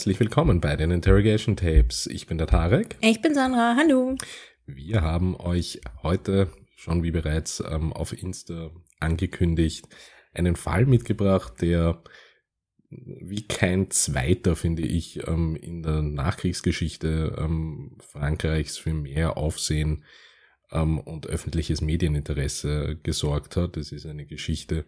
[0.00, 2.06] herzlich willkommen bei den Interrogation Tapes.
[2.06, 2.96] Ich bin der Tarek.
[3.02, 4.16] Ich bin Sandra, hallo.
[4.64, 9.86] Wir haben euch heute schon wie bereits ähm, auf Insta angekündigt
[10.32, 12.02] einen Fall mitgebracht, der
[12.88, 20.06] wie kein zweiter, finde ich, ähm, in der Nachkriegsgeschichte ähm, Frankreichs für mehr Aufsehen
[20.72, 23.76] ähm, und öffentliches Medieninteresse gesorgt hat.
[23.76, 24.86] Es ist eine Geschichte,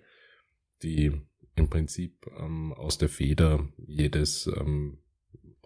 [0.82, 1.12] die
[1.54, 5.00] im Prinzip ähm, aus der Feder jedes ähm,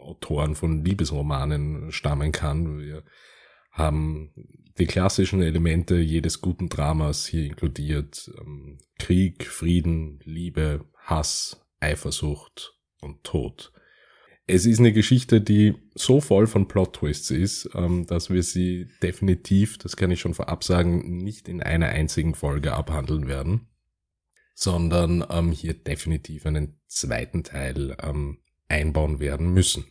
[0.07, 2.79] Autoren von Liebesromanen stammen kann.
[2.79, 3.05] Wir
[3.71, 4.33] haben
[4.79, 8.31] die klassischen Elemente jedes guten Dramas hier inkludiert.
[8.39, 13.73] Ähm, Krieg, Frieden, Liebe, Hass, Eifersucht und Tod.
[14.49, 19.77] Es ist eine Geschichte, die so voll von Plot-Twists ist, ähm, dass wir sie definitiv,
[19.79, 23.69] das kann ich schon vorab sagen, nicht in einer einzigen Folge abhandeln werden
[24.57, 27.95] sondern ähm, hier definitiv einen zweiten Teil
[28.69, 29.85] einbauen werden müssen.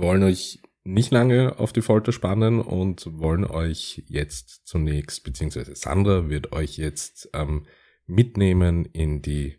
[0.00, 6.28] Wollen euch nicht lange auf die Folter spannen und wollen euch jetzt zunächst, beziehungsweise Sandra
[6.28, 7.66] wird euch jetzt ähm,
[8.06, 9.56] mitnehmen in die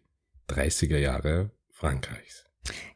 [0.49, 2.45] 30er Jahre Frankreichs.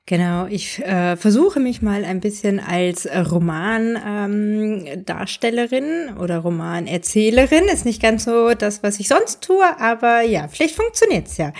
[0.09, 7.65] Genau, ich äh, versuche mich mal ein bisschen als Romandarstellerin ähm, oder Romanerzählerin.
[7.65, 11.53] Ist nicht ganz so das, was ich sonst tue, aber ja, vielleicht funktioniert's ja.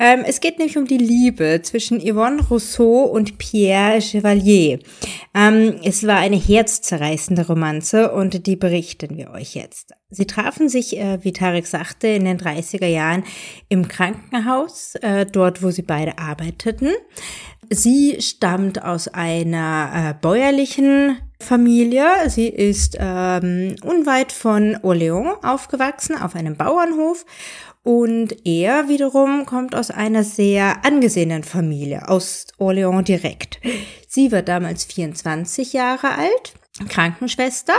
[0.00, 4.80] Ähm, es geht nämlich um die Liebe zwischen Yvonne Rousseau und Pierre Chevalier.
[5.32, 9.92] Ähm, es war eine herzzerreißende Romanze und die berichten wir euch jetzt.
[10.10, 13.24] Sie trafen sich, äh, wie Tarek sagte, in den 30er Jahren
[13.70, 16.90] im Krankenhaus, äh, dort, wo sie beide arbeiteten.
[17.70, 22.04] Sie stammt aus einer äh, bäuerlichen Familie.
[22.28, 27.24] Sie ist ähm, unweit von Orléans aufgewachsen, auf einem Bauernhof.
[27.84, 33.60] Und er wiederum kommt aus einer sehr angesehenen Familie, aus Orléans direkt.
[34.06, 36.54] Sie war damals 24 Jahre alt
[36.88, 37.74] Krankenschwester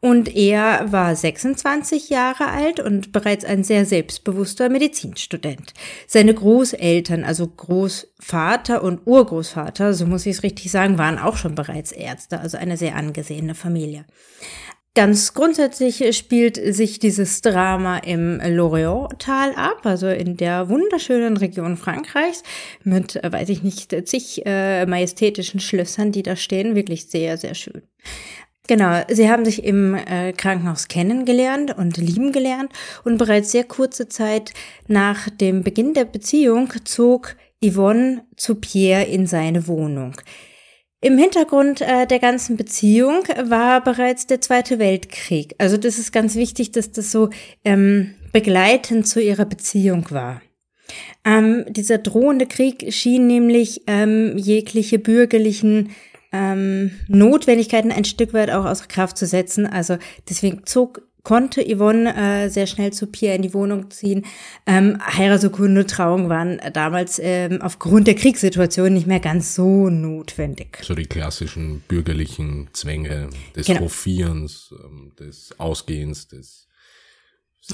[0.00, 5.74] und er war 26 Jahre alt und bereits ein sehr selbstbewusster Medizinstudent.
[6.06, 11.56] Seine Großeltern, also Großvater und Urgroßvater, so muss ich es richtig sagen, waren auch schon
[11.56, 14.04] bereits Ärzte, also eine sehr angesehene Familie.
[14.96, 22.42] Ganz grundsätzlich spielt sich dieses Drama im Lorient-Tal ab, also in der wunderschönen Region Frankreichs
[22.82, 26.74] mit, äh, weiß ich nicht, zig äh, majestätischen Schlössern, die da stehen.
[26.74, 27.82] Wirklich sehr, sehr schön.
[28.68, 32.72] Genau, sie haben sich im äh, Krankenhaus kennengelernt und lieben gelernt
[33.04, 34.54] und bereits sehr kurze Zeit
[34.86, 40.16] nach dem Beginn der Beziehung zog Yvonne zu Pierre in seine Wohnung.
[41.06, 45.54] Im Hintergrund äh, der ganzen Beziehung war bereits der Zweite Weltkrieg.
[45.58, 47.30] Also das ist ganz wichtig, dass das so
[47.64, 50.42] ähm, begleitend zu ihrer Beziehung war.
[51.24, 55.90] Ähm, dieser drohende Krieg schien nämlich ähm, jegliche bürgerlichen
[56.32, 59.64] ähm, Notwendigkeiten ein Stück weit auch außer Kraft zu setzen.
[59.64, 64.24] Also deswegen zog konnte Yvonne äh, sehr schnell zu Pierre in die Wohnung ziehen.
[64.64, 70.78] Ähm, Heiratsurkunde, Trauung waren damals ähm, aufgrund der Kriegssituation nicht mehr ganz so notwendig.
[70.82, 73.80] So die klassischen bürgerlichen Zwänge des genau.
[73.80, 76.68] Hofierens, ähm, des Ausgehens, des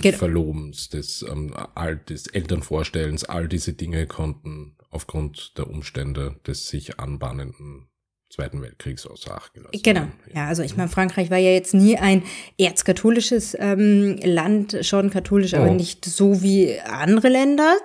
[0.01, 0.17] genau.
[0.17, 6.99] Verlobens, des, ähm, all, des Elternvorstellens, all diese Dinge konnten aufgrund der Umstände des sich
[6.99, 7.92] anbahnenden
[8.33, 9.79] Zweiten Weltkriegs außer Acht gelassen.
[9.83, 12.23] Genau, ja, also ich meine, Frankreich war ja jetzt nie ein
[12.59, 15.59] erzkatholisches ähm, Land, schon katholisch, oh.
[15.59, 17.77] aber nicht so wie andere Länder.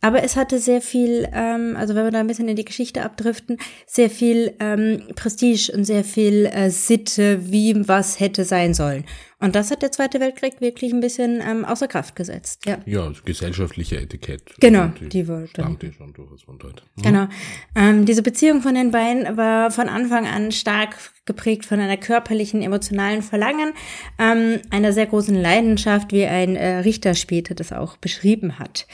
[0.00, 3.02] Aber es hatte sehr viel, ähm, also wenn wir da ein bisschen in die Geschichte
[3.02, 9.04] abdriften, sehr viel ähm, Prestige und sehr viel äh, Sitte, wie was hätte sein sollen.
[9.40, 12.66] Und das hat der Zweite Weltkrieg wirklich ein bisschen ähm, außer Kraft gesetzt.
[12.66, 14.42] Ja, ja gesellschaftliche Etikett.
[14.60, 15.78] Genau, die, die dann.
[15.96, 16.82] schon durchaus von dort.
[16.96, 17.02] Mhm.
[17.02, 17.28] Genau.
[17.74, 22.60] Ähm, diese Beziehung von den beiden war von Anfang an stark geprägt von einer körperlichen,
[22.60, 23.72] emotionalen Verlangen,
[24.18, 28.86] ähm, einer sehr großen Leidenschaft, wie ein äh, Richter später das auch beschrieben hat.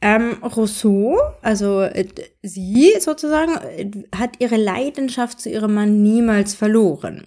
[0.00, 2.06] Ähm, Rousseau, also äh,
[2.42, 7.26] sie sozusagen, äh, hat ihre Leidenschaft zu ihrem Mann niemals verloren.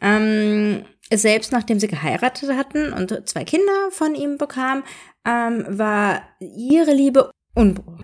[0.00, 4.84] Ähm, selbst nachdem sie geheiratet hatten und zwei Kinder von ihm bekam,
[5.26, 7.98] ähm, war ihre Liebe Unbruch.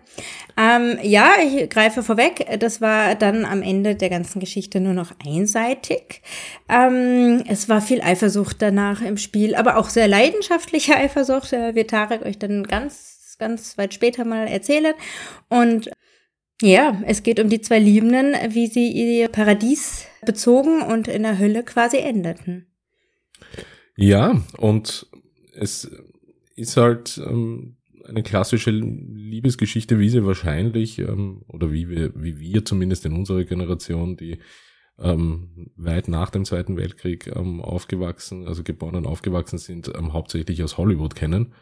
[0.56, 2.58] Ähm, ja, ich greife vorweg.
[2.58, 6.22] Das war dann am Ende der ganzen Geschichte nur noch einseitig.
[6.68, 11.90] Ähm, es war viel Eifersucht danach im Spiel, aber auch sehr leidenschaftliche Eifersucht, äh, wird
[11.90, 14.94] Tarek euch dann ganz, ganz weit später mal erzählen.
[15.48, 15.88] Und
[16.62, 21.38] ja, es geht um die zwei Liebenden, wie sie ihr Paradies bezogen und in der
[21.38, 22.66] Hölle quasi endeten.
[23.96, 25.06] Ja, und
[25.54, 25.90] es
[26.56, 32.64] ist halt ähm, eine klassische Liebesgeschichte, wie sie wahrscheinlich, ähm, oder wie wir, wie wir
[32.64, 34.38] zumindest in unserer Generation, die
[34.98, 40.62] ähm, weit nach dem Zweiten Weltkrieg ähm, aufgewachsen, also geboren und aufgewachsen sind, ähm, hauptsächlich
[40.62, 41.54] aus Hollywood kennen.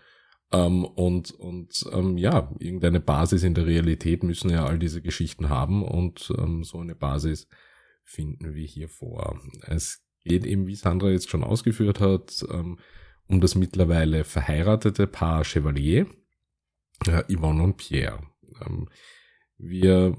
[0.52, 5.48] Ähm, und und ähm, ja, irgendeine Basis in der Realität müssen ja all diese Geschichten
[5.48, 7.48] haben und ähm, so eine Basis
[8.04, 9.40] finden wir hier vor.
[9.66, 12.78] Es geht eben, wie Sandra jetzt schon ausgeführt hat, ähm,
[13.28, 16.06] um das mittlerweile verheiratete Paar Chevalier,
[17.06, 18.22] äh, Yvonne und Pierre.
[18.64, 18.88] Ähm,
[19.56, 20.16] wir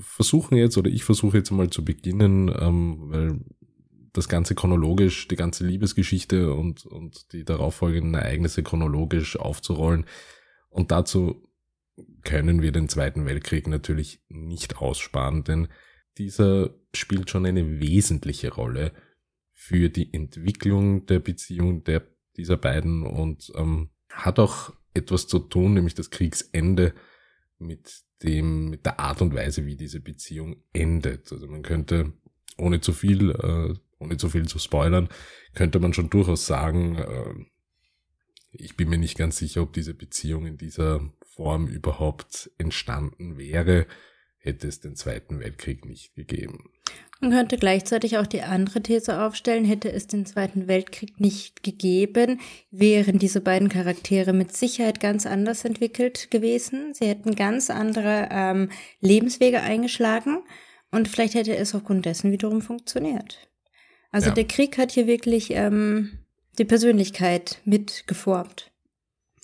[0.00, 3.40] versuchen jetzt, oder ich versuche jetzt mal zu beginnen, ähm, weil
[4.12, 10.06] das Ganze chronologisch, die ganze Liebesgeschichte und, und die darauffolgenden Ereignisse chronologisch aufzurollen.
[10.68, 11.46] Und dazu
[12.22, 15.68] können wir den Zweiten Weltkrieg natürlich nicht aussparen, denn
[16.18, 18.92] dieser spielt schon eine wesentliche Rolle
[19.52, 22.02] für die Entwicklung der Beziehung der,
[22.36, 26.94] dieser beiden und ähm, hat auch etwas zu tun, nämlich das Kriegsende
[27.58, 31.30] mit dem, mit der Art und Weise, wie diese Beziehung endet.
[31.32, 32.12] Also man könnte,
[32.58, 35.08] ohne zu viel, äh, ohne zu viel zu spoilern,
[35.54, 37.34] könnte man schon durchaus sagen, äh,
[38.52, 41.00] ich bin mir nicht ganz sicher, ob diese Beziehung in dieser
[41.34, 43.86] Form überhaupt entstanden wäre,
[44.38, 46.70] hätte es den Zweiten Weltkrieg nicht gegeben.
[47.20, 52.40] Man könnte gleichzeitig auch die andere These aufstellen, hätte es den Zweiten Weltkrieg nicht gegeben,
[52.70, 56.94] wären diese beiden Charaktere mit Sicherheit ganz anders entwickelt gewesen.
[56.94, 58.70] Sie hätten ganz andere ähm,
[59.00, 60.42] Lebenswege eingeschlagen
[60.90, 63.49] und vielleicht hätte es aufgrund dessen wiederum funktioniert.
[64.10, 64.34] Also ja.
[64.34, 66.18] der Krieg hat hier wirklich ähm,
[66.58, 68.70] die Persönlichkeit mitgeformt.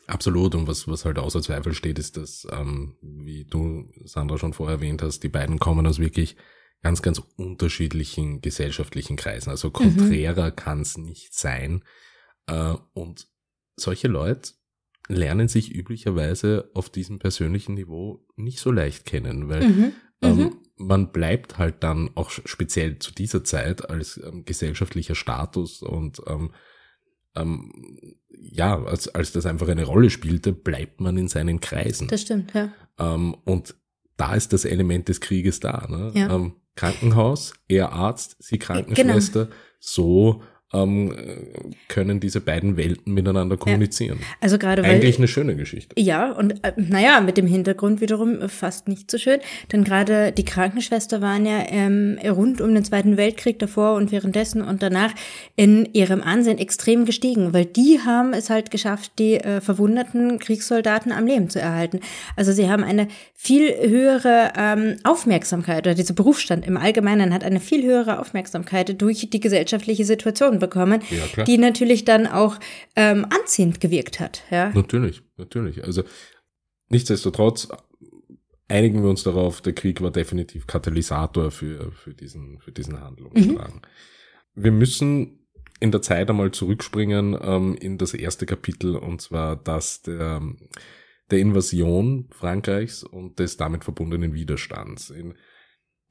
[0.07, 0.55] Absolut.
[0.55, 4.77] Und was, was halt außer Zweifel steht, ist, dass, ähm, wie du, Sandra, schon vorher
[4.77, 6.37] erwähnt hast, die beiden kommen aus wirklich
[6.83, 9.51] ganz, ganz unterschiedlichen gesellschaftlichen Kreisen.
[9.51, 10.57] Also konträrer mhm.
[10.57, 11.83] kann es nicht sein.
[12.47, 13.27] Äh, und
[13.77, 14.53] solche Leute
[15.09, 19.93] lernen sich üblicherweise auf diesem persönlichen Niveau nicht so leicht kennen, weil mhm.
[20.23, 20.57] Ähm, mhm.
[20.77, 26.53] man bleibt halt dann auch speziell zu dieser Zeit als ähm, gesellschaftlicher Status und ähm,
[27.35, 27.71] ähm,
[28.29, 32.09] ja, als, als das einfach eine Rolle spielte, bleibt man in seinen Kreisen.
[32.09, 32.73] Das stimmt, ja.
[32.99, 33.75] Ähm, und
[34.17, 35.87] da ist das Element des Krieges da.
[35.89, 36.13] Ne?
[36.15, 36.35] Ja.
[36.35, 39.57] Ähm, Krankenhaus, er Arzt, sie Krankenschwester, genau.
[39.79, 40.43] so
[40.73, 41.15] ähm,
[41.89, 44.19] können diese beiden Welten miteinander kommunizieren.
[44.21, 44.27] Ja.
[44.41, 45.95] Also gerade weil, eigentlich eine schöne Geschichte.
[45.99, 49.39] Ja und äh, naja mit dem Hintergrund wiederum fast nicht so schön,
[49.73, 54.61] denn gerade die Krankenschwester waren ja ähm, rund um den Zweiten Weltkrieg davor und währenddessen
[54.61, 55.15] und danach
[55.55, 61.13] in ihrem Ansehen extrem gestiegen, weil die haben es halt geschafft, die äh, verwundeten Kriegssoldaten
[61.13, 62.01] am Leben zu erhalten.
[62.35, 67.61] Also sie haben eine viel höhere ähm, Aufmerksamkeit oder dieser Berufsstand im Allgemeinen hat eine
[67.61, 72.59] viel höhere Aufmerksamkeit durch die gesellschaftliche Situation Reaktion bekommen, ja, die natürlich dann auch
[72.95, 74.43] ähm, anziehend gewirkt hat.
[74.51, 74.71] Ja?
[74.71, 75.85] Natürlich, natürlich.
[75.85, 76.03] Also
[76.89, 77.69] nichtsdestotrotz
[78.69, 83.75] einigen wir uns darauf, der Krieg war definitiv Katalysator für, für diesen, für diesen Handlungsstrang.
[83.75, 84.63] Mhm.
[84.63, 85.47] Wir müssen
[85.79, 90.41] in der Zeit einmal zurückspringen ähm, in das erste Kapitel und zwar das der,
[91.31, 95.11] der Invasion Frankreichs und des damit verbundenen Widerstands.
[95.11, 95.35] In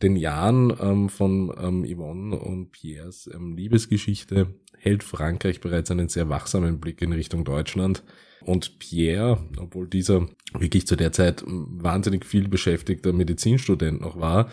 [0.02, 6.30] den Jahren ähm, von ähm, Yvonne und Pierres ähm, Liebesgeschichte hält Frankreich bereits einen sehr
[6.30, 8.04] wachsamen Blick in Richtung Deutschland.
[8.42, 14.50] Und Pierre, obwohl dieser wirklich zu der Zeit wahnsinnig viel beschäftigter Medizinstudent noch war,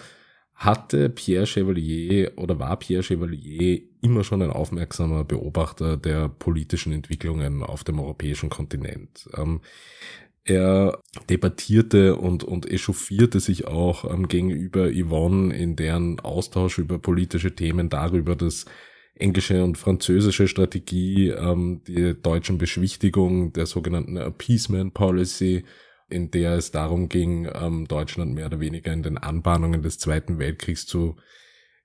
[0.55, 7.63] hatte Pierre Chevalier oder war Pierre Chevalier immer schon ein aufmerksamer Beobachter der politischen Entwicklungen
[7.63, 9.29] auf dem europäischen Kontinent.
[9.37, 9.61] Ähm,
[10.45, 17.55] er debattierte und, und echauffierte sich auch ähm, gegenüber Yvonne in deren Austausch über politische
[17.55, 18.67] Themen darüber, dass
[19.15, 25.65] englische und französische Strategie, ähm, die deutschen Beschwichtigung der sogenannten Appeasement Policy,
[26.09, 30.39] in der es darum ging, ähm, Deutschland mehr oder weniger in den Anbahnungen des Zweiten
[30.39, 31.17] Weltkriegs zu,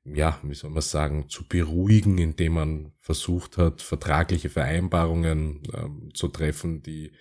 [0.04, 6.30] ja, wie soll man sagen, zu beruhigen, indem man versucht hat, vertragliche Vereinbarungen ähm, zu
[6.30, 7.12] treffen, die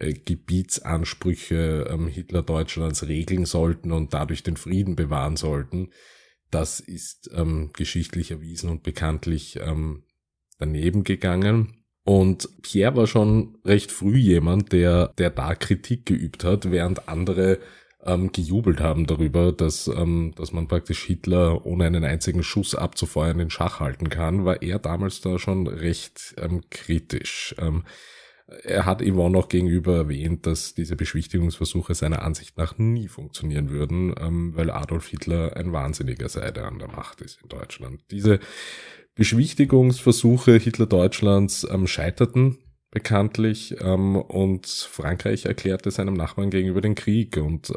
[0.00, 5.90] äh, Gebietsansprüche ähm, Hitler-Deutschlands regeln sollten und dadurch den Frieden bewahren sollten.
[6.50, 10.04] Das ist ähm, geschichtlich erwiesen und bekanntlich ähm,
[10.58, 11.84] daneben gegangen.
[12.04, 17.60] Und Pierre war schon recht früh jemand, der, der da Kritik geübt hat, während andere
[18.02, 23.40] ähm, gejubelt haben darüber, dass, ähm, dass man praktisch Hitler ohne einen einzigen Schuss abzufeuern
[23.40, 27.54] in Schach halten kann, war er damals da schon recht ähm, kritisch.
[27.58, 27.84] Ähm,
[28.64, 34.14] er hat Yvonne noch gegenüber erwähnt, dass diese Beschwichtigungsversuche seiner Ansicht nach nie funktionieren würden,
[34.20, 38.00] ähm, weil Adolf Hitler ein Wahnsinniger sei, der an der Macht ist in Deutschland.
[38.10, 38.40] Diese
[39.14, 42.58] Beschwichtigungsversuche Hitler-Deutschlands ähm, scheiterten
[42.90, 47.72] bekanntlich ähm, und Frankreich erklärte seinem Nachbarn gegenüber den Krieg und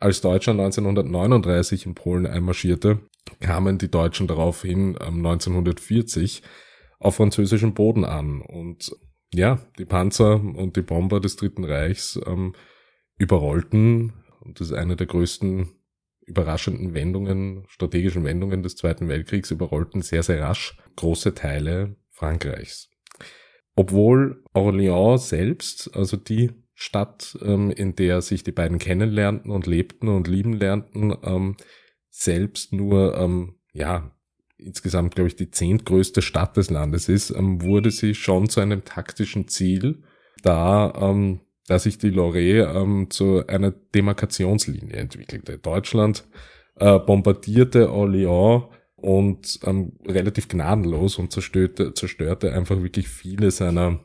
[0.00, 3.00] als Deutschland 1939 in Polen einmarschierte,
[3.40, 6.42] kamen die Deutschen daraufhin ähm, 1940
[6.98, 8.94] auf französischem Boden an und
[9.34, 12.54] ja, die Panzer und die Bomber des Dritten Reichs ähm,
[13.16, 15.68] überrollten, und das ist eine der größten
[16.26, 22.88] überraschenden Wendungen, strategischen Wendungen des Zweiten Weltkriegs, überrollten sehr, sehr rasch große Teile Frankreichs.
[23.76, 30.08] Obwohl Orléans selbst, also die Stadt, ähm, in der sich die beiden kennenlernten und lebten
[30.08, 31.56] und lieben lernten, ähm,
[32.08, 34.12] selbst nur, ähm, ja,
[34.56, 38.84] insgesamt, glaube ich, die zehntgrößte Stadt des Landes ist, ähm, wurde sie schon zu einem
[38.84, 40.02] taktischen Ziel,
[40.42, 45.58] da, ähm, da sich die Lorraine ähm, zu einer Demarkationslinie entwickelte.
[45.58, 46.24] Deutschland
[46.76, 54.00] äh, bombardierte Orléans und ähm, relativ gnadenlos und zerstörte, zerstörte einfach wirklich viele seiner,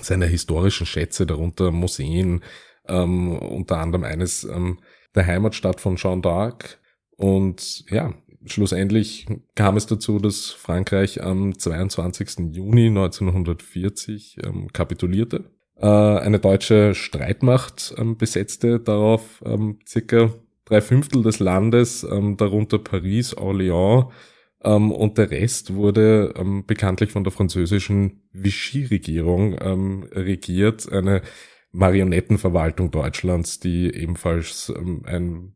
[0.00, 2.42] seiner historischen Schätze, darunter Museen,
[2.88, 4.80] ähm, unter anderem eines ähm,
[5.14, 6.78] der Heimatstadt von Jeanne d'Arc.
[7.16, 8.14] Und ja,
[8.52, 12.54] schlussendlich kam es dazu, dass Frankreich am 22.
[12.54, 15.44] Juni 1940 ähm, kapitulierte.
[15.76, 20.30] Äh, eine deutsche Streitmacht ähm, besetzte darauf ähm, circa
[20.64, 24.10] drei Fünftel des Landes, ähm, darunter Paris, Orléans,
[24.64, 31.22] ähm, und der Rest wurde ähm, bekanntlich von der französischen Vichy-Regierung regiert, eine
[31.70, 34.72] Marionettenverwaltung Deutschlands, die ebenfalls
[35.04, 35.54] ein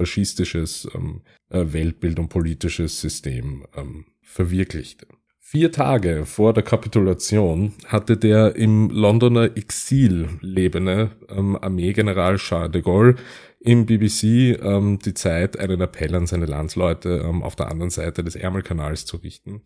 [0.00, 5.06] faschistisches ähm, äh, Weltbild und politisches System ähm, verwirklichte.
[5.40, 12.80] Vier Tage vor der Kapitulation hatte der im Londoner Exil lebende ähm, Armeegeneral Charles de
[12.80, 13.16] Gaulle
[13.58, 18.24] im BBC ähm, die Zeit, einen Appell an seine Landsleute ähm, auf der anderen Seite
[18.24, 19.64] des Ärmelkanals zu richten.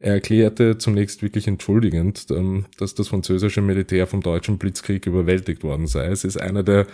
[0.00, 5.86] Er erklärte zunächst wirklich entschuldigend, ähm, dass das französische Militär vom deutschen Blitzkrieg überwältigt worden
[5.86, 6.06] sei.
[6.06, 6.88] Es ist einer der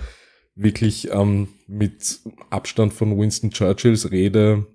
[0.57, 2.21] wirklich ähm, mit
[2.51, 4.67] Abstand von Winston Churchills Rede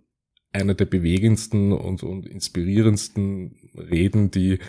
[0.54, 4.60] eine der bewegendsten und, und inspirierendsten Reden, die,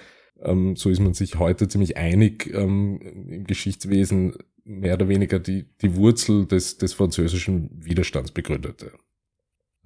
[0.41, 5.65] ähm, so ist man sich heute ziemlich einig, ähm, im Geschichtswesen mehr oder weniger die,
[5.81, 8.93] die Wurzel des, des französischen Widerstands begründete.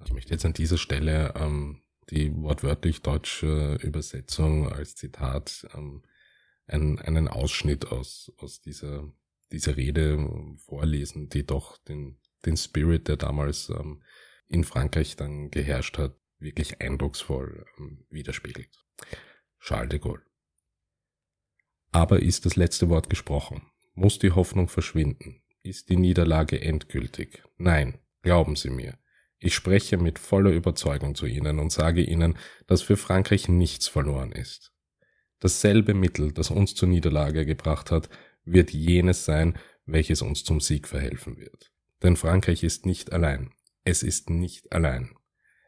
[0.05, 1.81] Ich möchte jetzt an dieser Stelle ähm,
[2.11, 6.03] die wortwörtlich deutsche Übersetzung als Zitat ähm,
[6.67, 9.11] einen, einen Ausschnitt aus, aus dieser
[9.51, 10.17] diese Rede
[10.65, 14.03] vorlesen, die doch den, den Spirit, der damals ähm,
[14.47, 18.69] in Frankreich dann geherrscht hat, wirklich eindrucksvoll ähm, widerspiegelt.
[19.59, 20.23] Charles de Gaulle.
[21.91, 23.63] Aber ist das letzte Wort gesprochen?
[23.93, 25.41] Muss die Hoffnung verschwinden?
[25.63, 27.43] Ist die Niederlage endgültig?
[27.57, 28.97] Nein, glauben Sie mir.
[29.39, 32.37] Ich spreche mit voller Überzeugung zu Ihnen und sage Ihnen,
[32.67, 34.73] dass für Frankreich nichts verloren ist.
[35.39, 38.09] Dasselbe Mittel, das uns zur Niederlage gebracht hat,
[38.47, 41.71] wird jenes sein, welches uns zum Sieg verhelfen wird.
[42.03, 43.51] Denn Frankreich ist nicht allein.
[43.83, 45.11] Es ist nicht allein.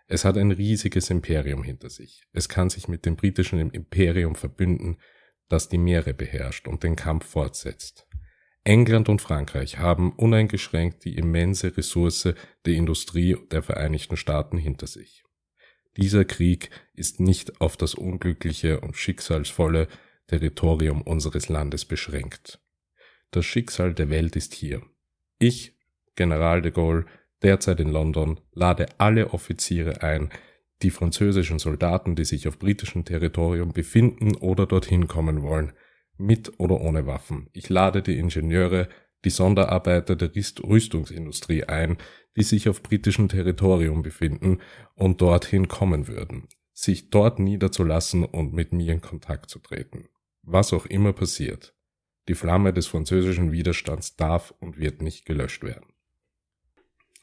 [0.08, 2.24] Es hat ein riesiges Imperium hinter sich.
[2.34, 4.98] Es kann sich mit dem britischen Imperium verbünden,
[5.50, 8.08] das die Meere beherrscht und den Kampf fortsetzt.
[8.64, 12.34] England und Frankreich haben uneingeschränkt die immense Ressource
[12.66, 15.24] der Industrie der Vereinigten Staaten hinter sich.
[15.98, 19.88] Dieser Krieg ist nicht auf das unglückliche und schicksalsvolle
[20.28, 22.60] Territorium unseres Landes beschränkt.
[23.32, 24.82] Das Schicksal der Welt ist hier.
[25.38, 25.78] Ich,
[26.16, 27.06] General de Gaulle,
[27.44, 30.30] derzeit in London, lade alle Offiziere ein,
[30.82, 35.74] die französischen Soldaten, die sich auf britischem Territorium befinden oder dorthin kommen wollen,
[36.18, 37.50] mit oder ohne Waffen.
[37.54, 38.90] Ich lade die Ingenieure,
[39.26, 41.98] die Sonderarbeiter der Rüstungsindustrie ein,
[42.36, 44.60] die sich auf britischem Territorium befinden
[44.96, 50.08] und dorthin kommen würden, sich dort niederzulassen und mit mir in Kontakt zu treten.
[50.42, 51.76] Was auch immer passiert.
[52.30, 55.88] Die Flamme des französischen Widerstands darf und wird nicht gelöscht werden.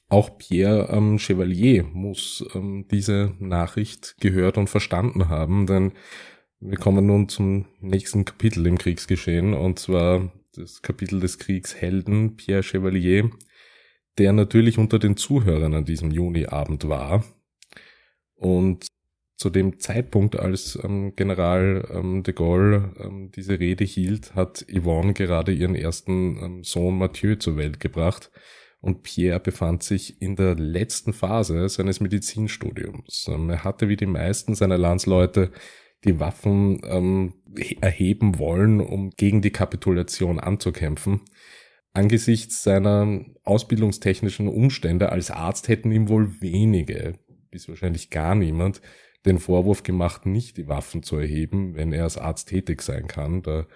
[0.08, 5.92] Auch Pierre ähm, Chevalier muss ähm, diese Nachricht gehört und verstanden haben, denn
[6.58, 12.64] wir kommen nun zum nächsten Kapitel im Kriegsgeschehen, und zwar das Kapitel des Kriegshelden Pierre
[12.64, 13.30] Chevalier,
[14.18, 17.24] der natürlich unter den Zuhörern an diesem Juniabend war
[18.34, 18.85] und
[19.36, 25.12] zu dem Zeitpunkt, als ähm, General ähm, de Gaulle ähm, diese Rede hielt, hat Yvonne
[25.12, 28.30] gerade ihren ersten ähm, Sohn Mathieu zur Welt gebracht
[28.80, 33.26] und Pierre befand sich in der letzten Phase seines Medizinstudiums.
[33.28, 35.50] Ähm, er hatte wie die meisten seiner Landsleute
[36.04, 37.34] die Waffen ähm,
[37.80, 41.22] erheben wollen, um gegen die Kapitulation anzukämpfen.
[41.92, 47.18] Angesichts seiner ausbildungstechnischen Umstände als Arzt hätten ihm wohl wenige,
[47.50, 48.82] bis wahrscheinlich gar niemand,
[49.26, 53.42] den Vorwurf gemacht, nicht die Waffen zu erheben, wenn er als Arzt tätig sein kann,
[53.42, 53.66] da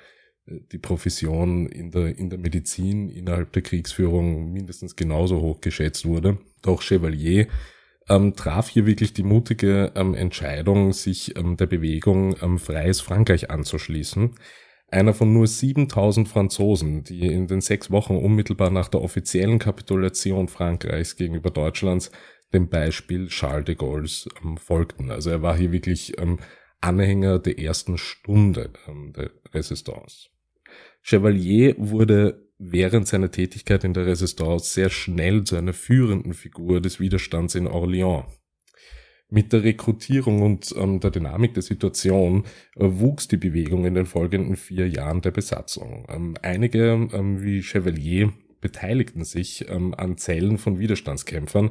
[0.47, 6.07] äh, die Profession in der, in der Medizin innerhalb der Kriegsführung mindestens genauso hoch geschätzt
[6.07, 6.38] wurde.
[6.62, 7.49] Doch Chevalier
[8.09, 13.50] ähm, traf hier wirklich die mutige ähm, Entscheidung, sich ähm, der Bewegung ähm, Freies Frankreich
[13.50, 14.35] anzuschließen.
[14.88, 20.49] Einer von nur 7000 Franzosen, die in den sechs Wochen unmittelbar nach der offiziellen Kapitulation
[20.49, 22.11] Frankreichs gegenüber Deutschlands
[22.52, 25.11] dem Beispiel Charles de Gaulle's ähm, folgten.
[25.11, 26.38] Also er war hier wirklich ähm,
[26.80, 30.28] Anhänger der ersten Stunde ähm, der Resistance.
[31.02, 37.00] Chevalier wurde während seiner Tätigkeit in der Resistance sehr schnell zu einer führenden Figur des
[37.00, 38.25] Widerstands in Orléans.
[39.33, 44.07] Mit der Rekrutierung und ähm, der Dynamik der Situation äh, wuchs die Bewegung in den
[44.07, 46.07] folgenden vier Jahren der Besatzung.
[46.09, 51.71] Ähm, einige, ähm, wie Chevalier, beteiligten sich ähm, an Zellen von Widerstandskämpfern,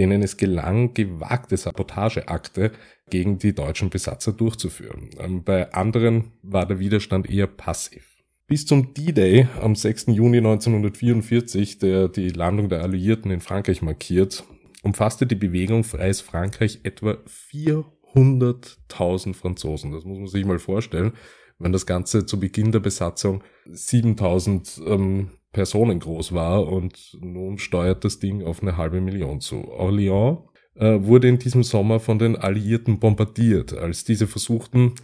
[0.00, 2.72] denen es gelang, gewagte Sabotageakte
[3.10, 5.10] gegen die deutschen Besatzer durchzuführen.
[5.18, 8.06] Ähm, bei anderen war der Widerstand eher passiv.
[8.46, 10.06] Bis zum D-Day am 6.
[10.08, 14.42] Juni 1944, der die Landung der Alliierten in Frankreich markiert,
[14.82, 17.18] umfasste die Bewegung Freies Frankreich etwa
[17.52, 19.92] 400.000 Franzosen.
[19.92, 21.12] Das muss man sich mal vorstellen,
[21.60, 28.04] wenn das Ganze zu Beginn der Besatzung 7.000 ähm, Personen groß war und nun steuert
[28.04, 29.56] das Ding auf eine halbe Million zu.
[29.56, 30.42] Orléans
[30.74, 34.94] äh, wurde in diesem Sommer von den Alliierten bombardiert, als diese versuchten,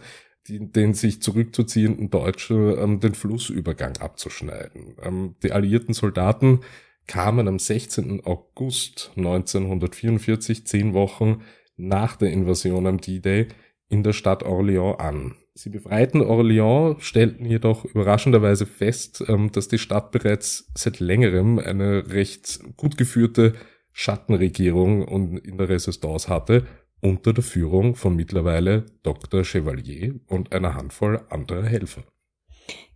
[0.47, 4.95] die, den sich zurückzuziehenden Deutschen ähm, den Flussübergang abzuschneiden.
[5.03, 6.61] Ähm, die alliierten Soldaten
[7.05, 8.25] kamen am 16.
[8.25, 11.41] August 1944, zehn Wochen
[11.75, 13.47] nach der Invasion am D-Day,
[13.89, 15.35] in der Stadt Orléans an.
[15.57, 22.11] Sie befreiten Orléans, stellten jedoch überraschenderweise fest, ähm, dass die Stadt bereits seit längerem eine
[22.11, 23.55] recht gut geführte
[23.91, 26.67] Schattenregierung in der Resistance hatte
[27.01, 29.43] unter der Führung von mittlerweile Dr.
[29.43, 32.03] Chevalier und einer Handvoll anderer Helfer.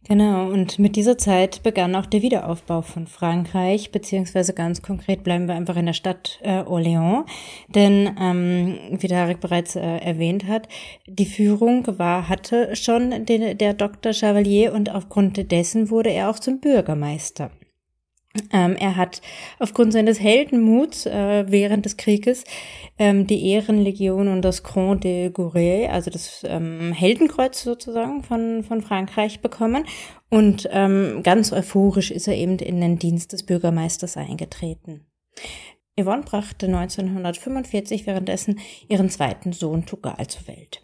[0.07, 5.47] Genau, und mit dieser Zeit begann auch der Wiederaufbau von Frankreich, beziehungsweise ganz konkret bleiben
[5.47, 7.25] wir einfach in der Stadt äh, Orléans.
[7.67, 10.67] Denn, ähm, wie Tarek bereits äh, erwähnt hat,
[11.05, 14.11] die Führung war, hatte schon den, der Dr.
[14.11, 17.51] Chevalier und aufgrund dessen wurde er auch zum Bürgermeister.
[18.53, 19.21] Ähm, er hat
[19.59, 22.45] aufgrund seines Heldenmuts äh, während des Krieges
[22.97, 28.81] ähm, die Ehrenlegion und das Grand de Gourée, also das ähm, Heldenkreuz sozusagen von, von
[28.81, 29.85] Frankreich bekommen.
[30.29, 35.05] Und ähm, ganz euphorisch ist er eben in den Dienst des Bürgermeisters eingetreten.
[35.99, 40.83] Yvonne brachte 1945 währenddessen ihren zweiten Sohn Tugal zur Welt.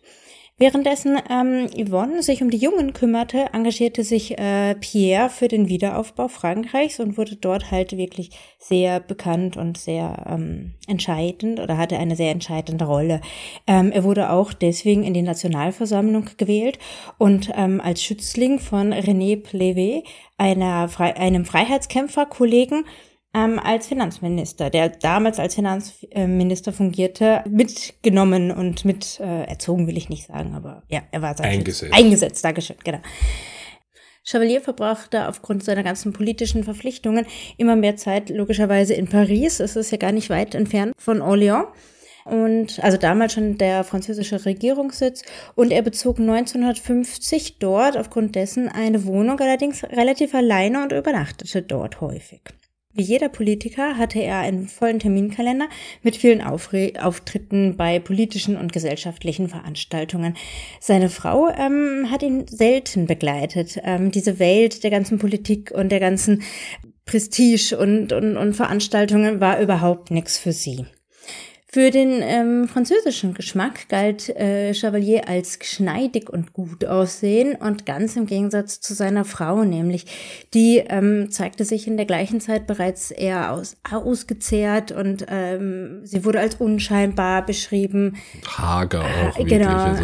[0.60, 6.30] Währenddessen ähm, Yvonne sich um die Jungen kümmerte, engagierte sich äh, Pierre für den Wiederaufbau
[6.30, 12.16] Frankreichs und wurde dort halt wirklich sehr bekannt und sehr ähm, entscheidend oder hatte eine
[12.16, 13.22] sehr entscheidende Rolle.
[13.68, 16.80] Ähm, er wurde auch deswegen in die Nationalversammlung gewählt
[17.20, 20.04] und ähm, als Schützling von René Plevé,
[20.40, 22.84] einer, einem Freiheitskämpfer-Kollegen,
[23.38, 30.10] ähm, als Finanzminister, der damals als Finanzminister fungierte, mitgenommen und mit äh, erzogen, will ich
[30.10, 31.94] nicht sagen, aber ja, er war eingesetzt.
[31.94, 33.00] Eingesetzt, Dankeschön, genau.
[34.24, 37.26] Chevalier verbrachte aufgrund seiner ganzen politischen Verpflichtungen
[37.58, 39.62] immer mehr Zeit logischerweise in Paris.
[39.62, 41.68] Es ist ja gar nicht weit entfernt von Orléans.
[42.26, 45.22] Und also damals schon der französische Regierungssitz.
[45.56, 52.02] Und er bezog 1950 dort aufgrund dessen eine Wohnung, allerdings relativ alleine und übernachtete dort
[52.02, 52.42] häufig.
[52.98, 55.70] Wie jeder Politiker hatte er einen vollen Terminkalender
[56.02, 60.36] mit vielen Aufre Auftritten bei politischen und gesellschaftlichen Veranstaltungen.
[60.80, 63.78] Seine Frau ähm, hat ihn selten begleitet.
[63.84, 66.42] Ähm, diese Welt der ganzen Politik und der ganzen
[67.06, 70.88] Prestige und, und, und Veranstaltungen war überhaupt nichts für sie.
[71.70, 78.16] Für den ähm, französischen Geschmack galt äh, Chevalier als geschneidig und gut aussehen und ganz
[78.16, 80.06] im Gegensatz zu seiner Frau, nämlich
[80.54, 86.24] die ähm, zeigte sich in der gleichen Zeit bereits eher aus, ausgezehrt und ähm, sie
[86.24, 88.16] wurde als unscheinbar beschrieben.
[88.48, 89.60] Hager auch äh, wirklich.
[89.60, 89.76] Genau.
[89.76, 90.04] Also,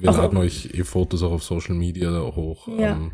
[0.00, 2.68] wir auch, laden euch ihr Fotos auch auf Social Media hoch.
[2.68, 2.92] Ja.
[2.92, 3.12] Ähm,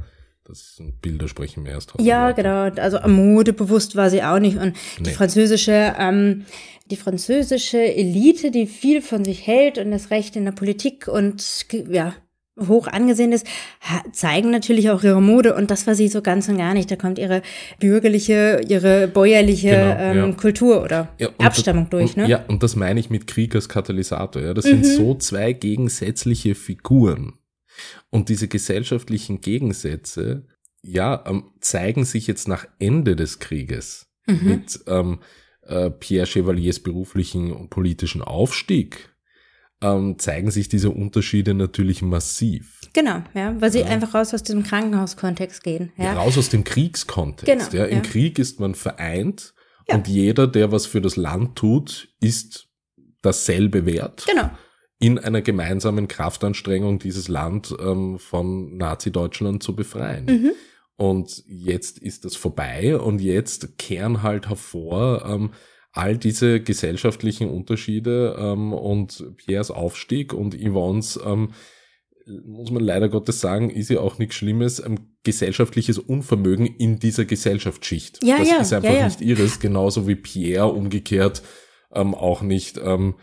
[0.49, 1.93] das sind Bilder sprechen mehr erst.
[2.01, 2.71] Ja, genau.
[2.81, 4.57] Also modebewusst war sie auch nicht.
[4.57, 5.05] Und nee.
[5.05, 6.45] die französische ähm,
[6.91, 11.67] die französische Elite, die viel von sich hält und das Recht in der Politik und
[11.91, 12.15] ja,
[12.67, 13.47] hoch angesehen ist,
[14.13, 16.91] zeigen natürlich auch ihre Mode und das war sie so ganz und gar nicht.
[16.91, 17.43] Da kommt ihre
[17.79, 20.33] bürgerliche, ihre bäuerliche genau, ähm, ja.
[20.33, 22.17] Kultur oder ja, Abstammung das, durch.
[22.17, 22.29] Und, ne?
[22.29, 24.43] Ja, und das meine ich mit Krieg als Katalysator.
[24.43, 24.55] Ja.
[24.55, 24.83] Das mhm.
[24.83, 27.35] sind so zwei gegensätzliche Figuren.
[28.11, 30.47] Und diese gesellschaftlichen Gegensätze,
[30.83, 34.49] ja, ähm, zeigen sich jetzt nach Ende des Krieges mhm.
[34.49, 35.21] mit ähm,
[35.63, 39.15] äh, Pierre Chevaliers beruflichen und politischen Aufstieg
[39.81, 42.81] ähm, zeigen sich diese Unterschiede natürlich massiv.
[42.93, 43.87] Genau, ja, weil sie ja.
[43.87, 45.93] einfach raus aus diesem Krankenhauskontext gehen.
[45.97, 46.15] Ja.
[46.15, 47.71] Raus aus dem Kriegskontext.
[47.71, 47.89] Genau, ja.
[47.89, 48.03] Im ja.
[48.03, 49.55] Krieg ist man vereint
[49.87, 52.69] und jeder, der was für das Land tut, ist
[53.23, 54.27] dasselbe wert.
[54.29, 54.51] Genau.
[54.99, 60.27] In einer gemeinsamen Kraftanstrengung, dieses Land ähm, von Nazi-Deutschland zu befreien.
[60.27, 60.51] Mhm.
[60.97, 65.53] Und jetzt ist das vorbei und jetzt kehren halt hervor ähm,
[65.93, 71.51] all diese gesellschaftlichen Unterschiede ähm, und Pierres Aufstieg und Yvonnes, ähm,
[72.45, 77.25] muss man leider Gottes sagen, ist ja auch nichts Schlimmes, ein gesellschaftliches Unvermögen in dieser
[77.25, 78.23] Gesellschaftsschicht.
[78.23, 79.05] Ja, das ja, ist einfach ja, ja.
[79.07, 81.43] nicht ihres, genauso wie Pierre umgekehrt
[81.93, 83.15] ähm, auch nicht ähm,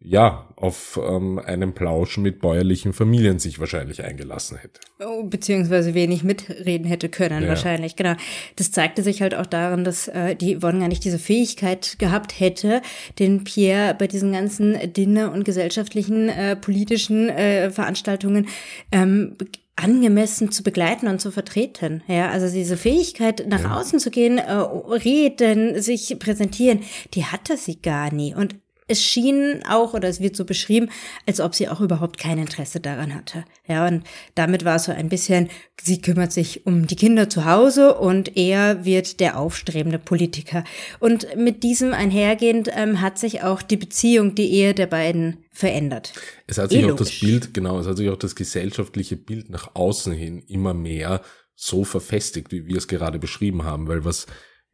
[0.00, 4.80] ja, auf ähm, einen Plausch mit bäuerlichen Familien sich wahrscheinlich eingelassen hätte.
[5.00, 7.48] Oh, beziehungsweise wenig mitreden hätte können, ja.
[7.48, 8.14] wahrscheinlich, genau.
[8.54, 12.38] Das zeigte sich halt auch daran, dass äh, die Yvonne gar nicht diese Fähigkeit gehabt
[12.38, 12.80] hätte,
[13.18, 18.46] den Pierre bei diesen ganzen Dinner- und gesellschaftlichen, äh, politischen äh, Veranstaltungen
[18.92, 19.36] ähm,
[19.74, 22.02] angemessen zu begleiten und zu vertreten.
[22.06, 23.76] Ja, also diese Fähigkeit, nach ja.
[23.76, 26.80] außen zu gehen, äh, reden, sich präsentieren,
[27.14, 28.34] die hatte sie gar nie.
[28.34, 28.56] Und
[28.88, 30.90] es schien auch, oder es wird so beschrieben,
[31.26, 33.44] als ob sie auch überhaupt kein Interesse daran hatte.
[33.66, 35.50] Ja, und damit war es so ein bisschen,
[35.82, 40.64] sie kümmert sich um die Kinder zu Hause und er wird der aufstrebende Politiker.
[41.00, 46.14] Und mit diesem einhergehend ähm, hat sich auch die Beziehung, die Ehe der beiden verändert.
[46.46, 49.50] Es hat sich eh auch das Bild, genau, es hat sich auch das gesellschaftliche Bild
[49.50, 51.20] nach außen hin immer mehr
[51.54, 54.26] so verfestigt, wie wir es gerade beschrieben haben, weil was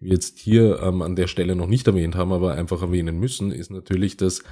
[0.04, 3.70] jetzt hier ähm, an der Stelle noch nicht erwähnt haben, aber einfach erwähnen müssen, ist
[3.70, 4.42] natürlich, dass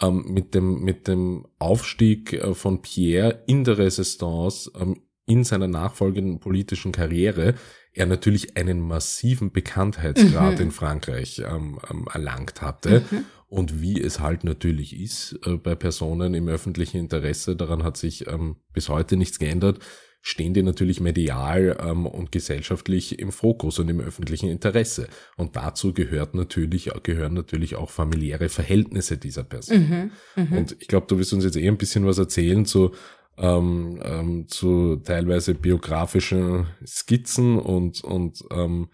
[0.00, 5.68] ähm, mit dem mit dem Aufstieg äh, von Pierre in der Resistance ähm, in seiner
[5.68, 7.54] nachfolgenden politischen Karriere
[7.92, 10.60] er natürlich einen massiven Bekanntheitsgrad mhm.
[10.62, 13.02] in Frankreich ähm, ähm, erlangt hatte.
[13.10, 13.24] Mhm.
[13.48, 18.26] Und wie es halt natürlich ist äh, bei Personen im öffentlichen Interesse, daran hat sich
[18.28, 19.80] ähm, bis heute nichts geändert,
[20.20, 25.08] stehen die natürlich medial ähm, und gesellschaftlich im Fokus und im öffentlichen Interesse.
[25.36, 30.10] Und dazu gehört natürlich, gehören natürlich auch familiäre Verhältnisse dieser Person.
[30.36, 30.58] Mhm, mh.
[30.58, 32.92] Und ich glaube, du wirst uns jetzt eh ein bisschen was erzählen zu,
[33.38, 38.88] ähm, ähm, zu teilweise biografischen Skizzen und, und ähm,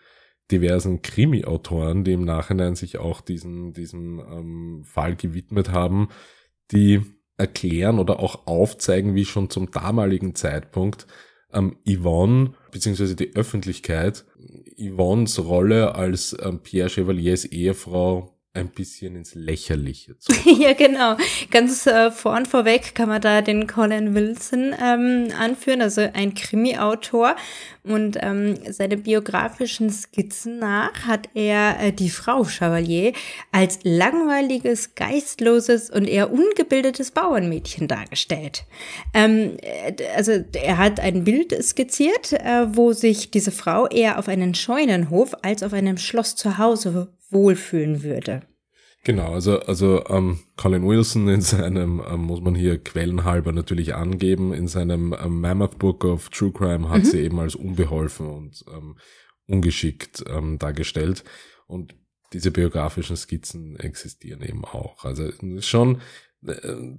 [0.50, 6.08] diversen Krimi-Autoren, die im Nachhinein sich auch diesen, diesem ähm, Fall gewidmet haben,
[6.70, 7.00] die
[7.36, 11.06] erklären oder auch aufzeigen, wie schon zum damaligen Zeitpunkt
[11.52, 14.24] ähm, Yvonne beziehungsweise die Öffentlichkeit
[14.78, 20.32] Yvonnes Rolle als ähm, Pierre Chevaliers Ehefrau ein bisschen ins Lächerliche zu.
[20.48, 21.16] ja, genau.
[21.50, 27.34] Ganz äh, vorn vorweg kann man da den Colin Wilson ähm, anführen, also ein Krimi-Autor.
[27.82, 33.12] Und ähm, seine biografischen Skizzen nach hat er äh, die Frau Chevalier
[33.50, 38.64] als langweiliges, geistloses und eher ungebildetes Bauernmädchen dargestellt.
[39.12, 44.28] Ähm, äh, also er hat ein Bild skizziert, äh, wo sich diese Frau eher auf
[44.28, 48.42] einen Scheunenhof als auf einem Schloss zu Hause wohlfühlen würde.
[49.04, 54.54] Genau, also, also ähm, Colin Wilson in seinem, ähm, muss man hier quellenhalber natürlich angeben,
[54.54, 57.04] in seinem ähm, Mammoth Book of True Crime hat mhm.
[57.04, 58.96] sie eben als unbeholfen und ähm,
[59.46, 61.22] ungeschickt ähm, dargestellt.
[61.66, 61.94] Und
[62.32, 65.04] diese biografischen Skizzen existieren eben auch.
[65.04, 66.00] Also schon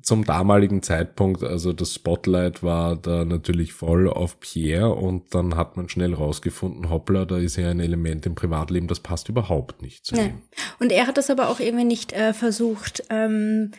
[0.01, 5.77] zum damaligen Zeitpunkt, also das Spotlight war da natürlich voll auf Pierre und dann hat
[5.77, 10.05] man schnell rausgefunden, hoppla, da ist ja ein Element im Privatleben, das passt überhaupt nicht
[10.05, 10.41] zu ihm.
[10.79, 13.71] Und er hat das aber auch irgendwie nicht äh, versucht, ähm,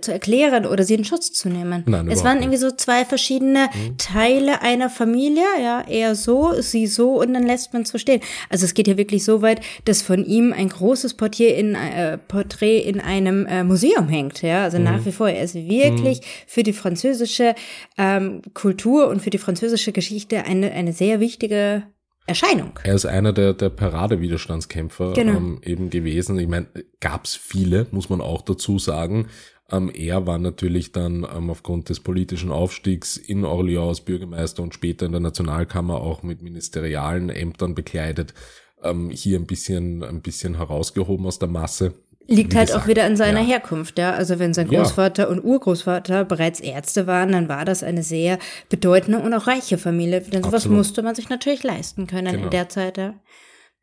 [0.00, 1.84] zu erklären oder sie in Schutz zu nehmen.
[1.86, 3.96] Nein, es waren irgendwie so zwei verschiedene mhm.
[3.96, 8.20] Teile einer Familie, ja, er so, sie so und dann lässt man es so stehen.
[8.50, 12.18] Also es geht ja wirklich so weit, dass von ihm ein großes Portier in, äh,
[12.18, 14.84] Porträt in einem äh, Museum hängt, ja, also mhm.
[14.84, 16.24] nach wie vor, er ist wirklich mhm.
[16.48, 17.54] für die französische
[17.96, 21.84] ähm, Kultur und für die französische Geschichte eine, eine sehr wichtige
[22.28, 22.78] Erscheinung.
[22.84, 25.36] Er ist einer der, der Paradewiderstandskämpfer genau.
[25.36, 26.38] ähm, eben gewesen.
[26.38, 26.66] Ich meine,
[27.00, 29.28] gab's viele, muss man auch dazu sagen.
[29.70, 35.06] Ähm, er war natürlich dann ähm, aufgrund des politischen Aufstiegs in Orléans Bürgermeister und später
[35.06, 38.34] in der Nationalkammer auch mit ministerialen Ämtern bekleidet,
[38.82, 41.94] ähm, hier ein bisschen, ein bisschen herausgehoben aus der Masse.
[42.30, 43.46] Liegt halt gesagt, auch wieder an seiner ja.
[43.46, 44.12] Herkunft, ja.
[44.12, 45.28] Also wenn sein Großvater ja.
[45.30, 48.38] und Urgroßvater bereits Ärzte waren, dann war das eine sehr
[48.68, 50.20] bedeutende und auch reiche Familie.
[50.20, 50.78] Denn sowas Absolut.
[50.78, 52.44] musste man sich natürlich leisten können genau.
[52.44, 53.14] in der Zeit, ja.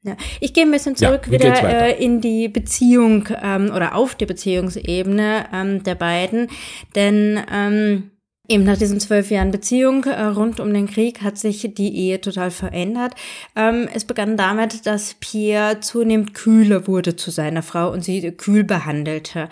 [0.03, 0.15] Ja.
[0.39, 5.47] Ich gehe ein bisschen zurück wieder äh, in die Beziehung ähm, oder auf die Beziehungsebene
[5.51, 6.49] ähm, der beiden,
[6.93, 8.11] denn ähm,
[8.47, 12.21] Eben nach diesen zwölf Jahren Beziehung äh, rund um den Krieg hat sich die Ehe
[12.21, 13.15] total verändert.
[13.55, 18.63] Ähm, es begann damit, dass Pierre zunehmend kühler wurde zu seiner Frau und sie kühl
[18.63, 19.49] behandelte.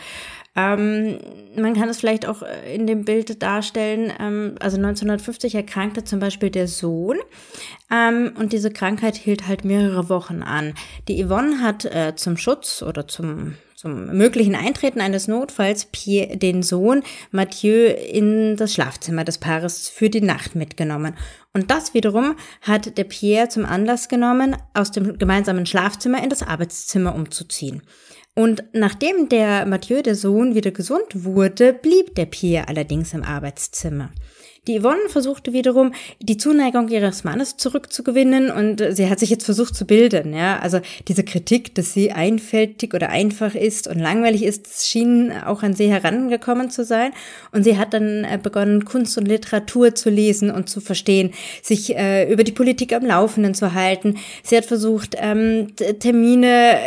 [0.55, 1.17] Ähm,
[1.55, 6.19] man kann es vielleicht auch äh, in dem Bild darstellen, ähm, also 1950 erkrankte zum
[6.19, 7.17] Beispiel der Sohn
[7.91, 10.75] ähm, und diese Krankheit hielt halt mehrere Wochen an.
[11.07, 16.63] Die Yvonne hat äh, zum Schutz oder zum zum möglichen Eintreten eines Notfalls Pierre, den
[16.63, 21.15] Sohn Mathieu in das Schlafzimmer des Paares für die Nacht mitgenommen.
[21.51, 26.43] Und das wiederum hat der Pierre zum Anlass genommen, aus dem gemeinsamen Schlafzimmer in das
[26.43, 27.81] Arbeitszimmer umzuziehen.
[28.35, 34.11] Und nachdem der Mathieu, der Sohn, wieder gesund wurde, blieb der Pierre allerdings im Arbeitszimmer.
[34.65, 39.75] Die Yvonne versuchte wiederum, die Zuneigung ihres Mannes zurückzugewinnen und sie hat sich jetzt versucht
[39.75, 40.57] zu bilden, ja.
[40.59, 45.73] Also diese Kritik, dass sie einfältig oder einfach ist und langweilig ist, schien auch an
[45.73, 47.11] sie herangekommen zu sein.
[47.51, 51.97] Und sie hat dann äh, begonnen, Kunst und Literatur zu lesen und zu verstehen, sich
[51.97, 54.17] äh, über die Politik am Laufenden zu halten.
[54.43, 56.77] Sie hat versucht, ähm, Termine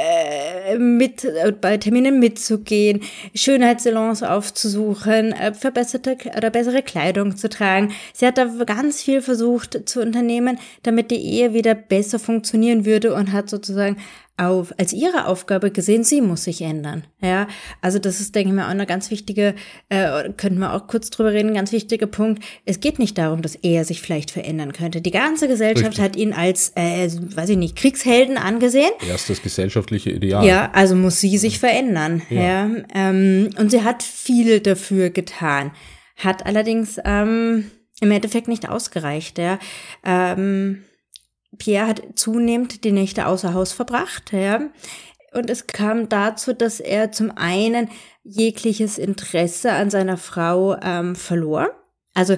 [0.67, 3.03] äh, mit, äh, bei Terminen mitzugehen,
[3.35, 7.93] Schönheitssalons aufzusuchen, äh, verbesserte oder bessere Kleidung zu tragen beitragen.
[8.13, 13.15] Sie hat da ganz viel versucht zu unternehmen, damit die Ehe wieder besser funktionieren würde
[13.15, 13.97] und hat sozusagen
[14.39, 17.05] auf, als ihre Aufgabe gesehen, sie muss sich ändern.
[17.23, 17.49] Ja,
[17.81, 19.55] also das ist, denke ich mal, auch eine ganz wichtige,
[19.89, 22.45] äh, könnten wir auch kurz drüber reden, ganz wichtiger Punkt.
[22.67, 25.01] Es geht nicht darum, dass er sich vielleicht verändern könnte.
[25.01, 26.05] Die ganze Gesellschaft Richtig.
[26.05, 28.91] hat ihn als, äh, weiß ich nicht, Kriegshelden angesehen.
[29.09, 30.45] Erstes gesellschaftliche Ideal.
[30.45, 32.21] Ja, also muss sie sich verändern.
[32.29, 35.71] Ja, ja ähm, und sie hat viel dafür getan
[36.17, 39.39] hat allerdings ähm, im Endeffekt nicht ausgereicht.
[39.39, 39.59] Ja.
[40.05, 40.85] Ähm,
[41.59, 44.33] Pierre hat zunehmend die Nächte außer Haus verbracht.
[44.33, 44.61] Ja.
[45.33, 47.91] Und es kam dazu, dass er zum einen
[48.23, 51.71] jegliches Interesse an seiner Frau ähm, verlor.
[52.15, 52.37] Also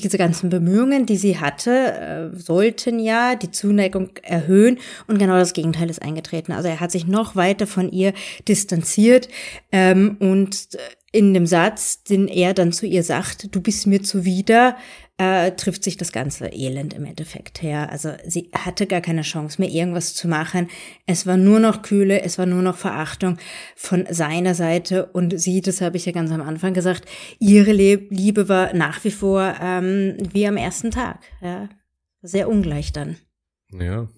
[0.00, 5.52] diese ganzen Bemühungen, die sie hatte, äh, sollten ja die Zuneigung erhöhen und genau das
[5.52, 6.52] Gegenteil ist eingetreten.
[6.52, 8.12] Also er hat sich noch weiter von ihr
[8.48, 9.28] distanziert
[9.70, 10.68] ähm, und
[11.12, 14.76] in dem Satz, den er dann zu ihr sagt, du bist mir zuwider,
[15.22, 17.90] äh, trifft sich das ganze Elend im Endeffekt her.
[17.90, 20.68] Also sie hatte gar keine Chance mehr, irgendwas zu machen.
[21.06, 23.38] Es war nur noch Kühle, es war nur noch Verachtung
[23.76, 27.08] von seiner Seite und sie, das habe ich ja ganz am Anfang gesagt,
[27.38, 31.20] ihre Liebe war nach wie vor ähm, wie am ersten Tag.
[31.40, 31.68] Ja.
[32.22, 33.16] Sehr ungleich dann.
[33.72, 34.08] Ja,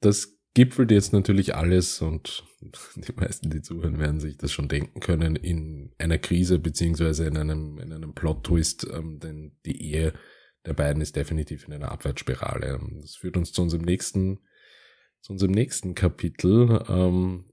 [0.00, 2.44] das gipfelt jetzt natürlich alles und
[2.96, 7.36] die meisten, die zuhören, werden sich das schon denken können, in einer Krise beziehungsweise in
[7.36, 10.12] einem, in einem Plot-Twist, ähm, denn die Ehe
[10.64, 12.80] der beiden ist definitiv in einer Abwärtsspirale.
[13.00, 14.40] Das führt uns zu unserem nächsten,
[15.20, 16.84] zu unserem nächsten Kapitel.
[16.88, 17.44] Ähm,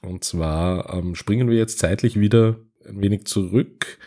[0.00, 3.98] und zwar ähm, springen wir jetzt zeitlich wieder ein wenig zurück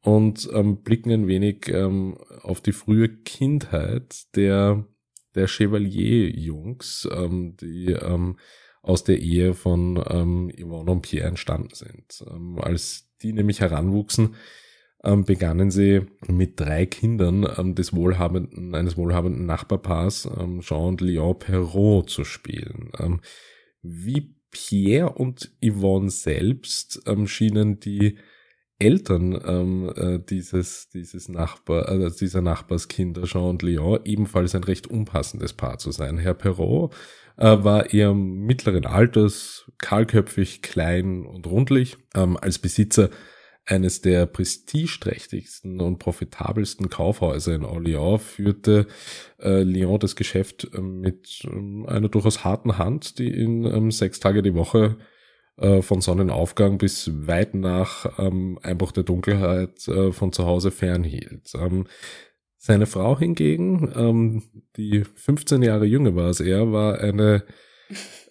[0.00, 4.86] und ähm, blicken ein wenig ähm, auf die frühe Kindheit der
[5.34, 8.38] der Chevalier-Jungs, ähm, die ähm,
[8.88, 12.24] aus der Ehe von ähm, Yvonne und Pierre entstanden sind.
[12.28, 14.34] Ähm, als die nämlich heranwuchsen,
[15.04, 21.02] ähm, begannen sie mit drei Kindern ähm, des wohlhabenden, eines wohlhabenden Nachbarpaars, ähm, Jean und
[21.02, 22.90] Léon Perrault, zu spielen.
[22.98, 23.20] Ähm,
[23.82, 28.16] wie Pierre und Yvonne selbst ähm, schienen die
[28.78, 34.86] Eltern ähm, äh, dieses, dieses Nachbar, äh, dieser Nachbarskinder Jean und Leon ebenfalls ein recht
[34.86, 36.16] unpassendes Paar zu sein.
[36.16, 36.94] Herr Perrault
[37.38, 41.96] war eher mittleren Alters, kahlköpfig, klein und rundlich.
[42.14, 43.10] Ähm, als Besitzer
[43.64, 48.86] eines der prestigeträchtigsten und profitabelsten Kaufhäuser in Orléans führte
[49.40, 54.20] äh, Lyon das Geschäft äh, mit äh, einer durchaus harten Hand, die ihn ähm, sechs
[54.20, 54.96] Tage die Woche
[55.58, 61.54] äh, von Sonnenaufgang bis weit nach ähm, Einbruch der Dunkelheit äh, von zu Hause fernhielt.
[62.60, 64.42] Seine Frau hingegen, ähm,
[64.76, 67.44] die 15 Jahre jünger war als er, war eine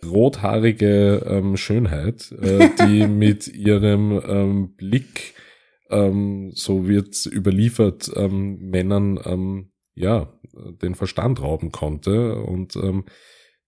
[0.06, 5.34] rothaarige ähm, Schönheit, äh, die mit ihrem ähm, Blick,
[5.90, 10.34] ähm, so wird überliefert, ähm, Männern ähm, ja
[10.82, 12.36] den Verstand rauben konnte.
[12.36, 13.06] Und ähm,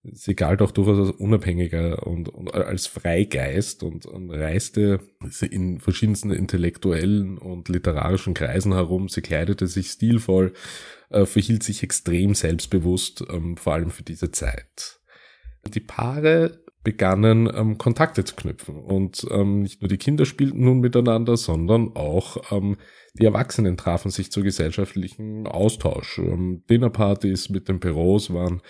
[0.04, 5.00] sie galt auch durchaus als unabhängiger und, und als Freigeist und, und reiste
[5.50, 9.10] in verschiedensten intellektuellen und literarischen Kreisen herum.
[9.10, 10.54] Sie kleidete sich stilvoll,
[11.10, 15.00] äh, verhielt sich extrem selbstbewusst, ähm, vor allem für diese Zeit.
[15.68, 20.80] Die Paare begannen ähm, Kontakte zu knüpfen und ähm, nicht nur die Kinder spielten nun
[20.80, 22.78] miteinander, sondern auch ähm,
[23.16, 26.20] die Erwachsenen trafen sich zu gesellschaftlichen Austausch.
[26.20, 28.62] Ähm, Dinnerpartys mit den Perrots waren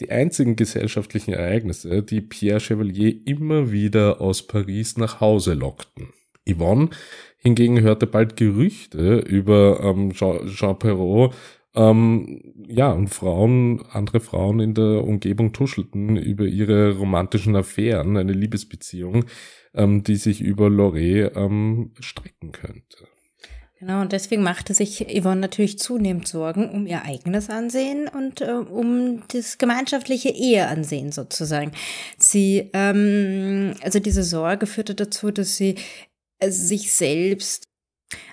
[0.00, 6.08] die einzigen gesellschaftlichen Ereignisse, die Pierre Chevalier immer wieder aus Paris nach Hause lockten.
[6.48, 6.90] Yvonne
[7.36, 11.34] hingegen hörte bald Gerüchte über ähm, Jean, Jean Perrault
[11.72, 18.32] Ähm, ja, und Frauen, andere Frauen in der Umgebung tuschelten über ihre romantischen Affären, eine
[18.32, 19.26] Liebesbeziehung,
[19.74, 23.06] ähm, die sich über Loré ähm, strecken könnte.
[23.80, 28.52] Genau, und deswegen machte sich Yvonne natürlich zunehmend Sorgen um ihr eigenes Ansehen und äh,
[28.52, 31.72] um das gemeinschaftliche Eheansehen sozusagen.
[32.18, 35.76] Sie, ähm, also diese Sorge führte dazu, dass sie
[36.40, 37.64] äh, sich selbst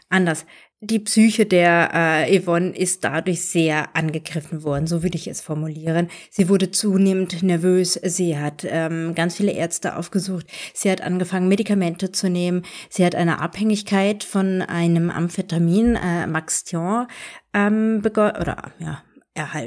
[0.10, 0.46] anders
[0.80, 6.08] die Psyche der äh, Yvonne ist dadurch sehr angegriffen worden, so würde ich es formulieren.
[6.30, 12.12] Sie wurde zunehmend nervös, sie hat ähm, ganz viele Ärzte aufgesucht, sie hat angefangen, Medikamente
[12.12, 17.08] zu nehmen, sie hat eine Abhängigkeit von einem Amphetamin, äh, Maxion,
[17.56, 19.02] ähm, begonnen, oder ja,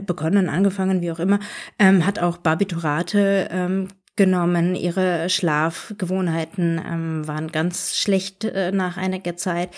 [0.07, 1.41] begonnen, angefangen, wie auch immer,
[1.81, 3.89] ähm, hat auch Barbiturate ähm,
[4.21, 4.75] genommen.
[4.75, 9.71] Ihre Schlafgewohnheiten ähm, waren ganz schlecht äh, nach einiger Zeit.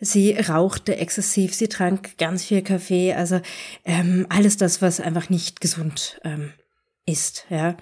[0.00, 3.40] Sie rauchte exzessiv, sie trank ganz viel Kaffee, also
[3.86, 6.52] ähm, alles das, was einfach nicht gesund ähm,
[7.06, 7.46] ist.
[7.48, 7.56] Ja.
[7.56, 7.76] ja.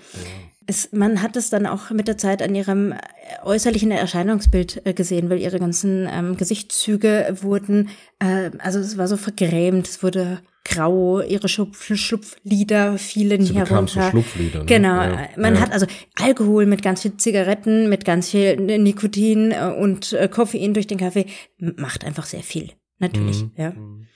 [0.68, 2.94] Es, man hat es dann auch mit der Zeit an ihrem
[3.42, 7.88] äußerlichen Erscheinungsbild äh, gesehen, weil ihre ganzen ähm, Gesichtszüge wurden,
[8.20, 13.87] äh, also es war so vergrämt, es wurde grau, ihre Schlupf Schlupflider fielen Sie herunter.
[14.05, 14.64] So Schlupflider, ne?
[14.64, 15.03] Genau.
[15.03, 15.61] Ja, Man ja.
[15.61, 15.87] hat also
[16.20, 20.98] Alkohol mit ganz viel Zigaretten, mit ganz viel Nikotin äh, und äh, Koffein durch den
[20.98, 21.27] Kaffee
[21.59, 22.72] macht einfach sehr viel.
[22.98, 23.53] Natürlich, mhm.
[23.57, 23.70] ja.
[23.70, 24.07] Mhm.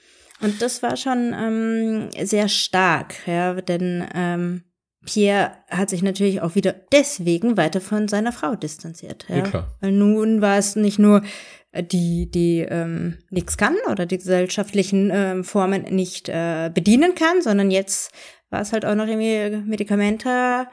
[0.41, 4.63] Und das war schon ähm, sehr stark, ja, denn ähm,
[5.05, 9.27] Pierre hat sich natürlich auch wieder deswegen weiter von seiner Frau distanziert.
[9.29, 9.77] Ja, ja klar.
[9.81, 11.27] Weil nun war es nicht nur äh,
[11.75, 17.71] die, die ähm, nichts kann oder die gesellschaftlichen ähm, Formen nicht äh, bedienen kann, sondern
[17.71, 18.13] jetzt
[18.51, 20.69] war es halt auch noch irgendwie Medikamente,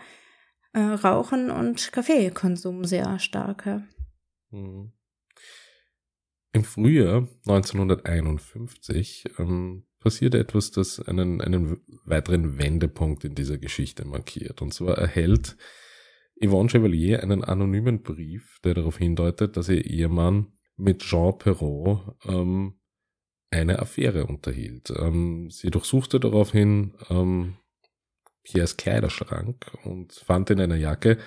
[0.74, 3.84] äh, Rauchen und Kaffeekonsum sehr stark.
[4.52, 4.92] Mhm.
[6.54, 14.62] Im Frühjahr 1951 ähm, passiert etwas, das einen, einen weiteren Wendepunkt in dieser Geschichte markiert.
[14.62, 15.58] Und zwar erhält
[16.42, 22.80] Yvonne Chevalier einen anonymen Brief, der darauf hindeutet, dass ihr Ehemann mit Jean Perrault ähm,
[23.50, 24.92] eine Affäre unterhielt.
[24.98, 27.58] Ähm, sie durchsuchte daraufhin ähm,
[28.44, 31.18] Pierres Kleiderschrank und fand in einer Jacke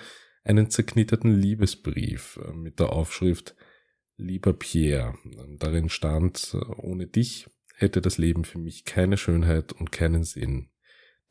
[0.43, 3.55] einen zerknitterten Liebesbrief äh, mit der Aufschrift
[4.17, 5.17] Lieber Pierre.
[5.59, 10.69] Darin stand, ohne dich hätte das Leben für mich keine Schönheit und keinen Sinn.